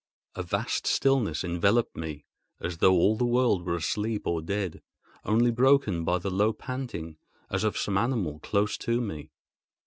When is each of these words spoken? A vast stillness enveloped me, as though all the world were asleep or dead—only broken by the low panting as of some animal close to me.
A 0.33 0.41
vast 0.41 0.87
stillness 0.87 1.43
enveloped 1.43 1.95
me, 1.95 2.25
as 2.59 2.79
though 2.79 2.93
all 2.93 3.15
the 3.15 3.23
world 3.27 3.63
were 3.63 3.75
asleep 3.75 4.25
or 4.25 4.41
dead—only 4.41 5.51
broken 5.51 6.03
by 6.03 6.17
the 6.17 6.31
low 6.31 6.53
panting 6.53 7.17
as 7.51 7.63
of 7.63 7.77
some 7.77 7.99
animal 7.99 8.39
close 8.39 8.77
to 8.79 8.99
me. 8.99 9.29